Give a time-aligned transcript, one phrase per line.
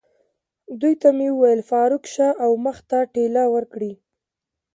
[0.79, 3.93] دوی ته مې وویل: فاروق، شا او مخ ته ټېله ورکړئ.